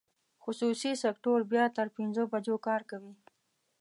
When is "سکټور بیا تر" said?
1.03-1.87